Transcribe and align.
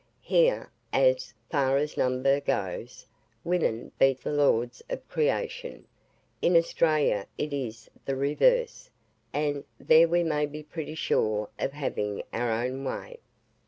Here 0.23 0.71
(as 0.91 1.31
far 1.51 1.77
as 1.77 1.95
number 1.95 2.39
goes) 2.39 3.05
women 3.43 3.91
beat 3.99 4.21
the 4.21 4.31
"lords 4.31 4.81
of 4.89 5.07
creation;" 5.07 5.85
in 6.41 6.57
Australia 6.57 7.27
it 7.37 7.53
is 7.53 7.87
the 8.05 8.15
reverse, 8.15 8.89
and, 9.31 9.63
there 9.79 10.07
we 10.07 10.23
may 10.23 10.47
be 10.47 10.63
pretty 10.63 10.95
sure 10.95 11.49
of 11.59 11.73
having 11.73 12.23
our 12.33 12.49
own 12.49 12.83
way. 12.83 13.19